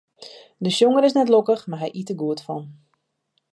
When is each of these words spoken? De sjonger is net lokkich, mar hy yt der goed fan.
De 0.57 0.69
sjonger 0.75 1.03
is 1.07 1.17
net 1.17 1.31
lokkich, 1.33 1.63
mar 1.69 1.81
hy 1.83 1.89
yt 1.99 2.09
der 2.09 2.19
goed 2.21 2.39
fan. 2.47 2.63